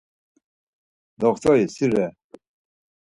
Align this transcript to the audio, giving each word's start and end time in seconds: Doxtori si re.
Doxtori 1.19 1.67
si 1.75 1.85
re. 1.93 2.05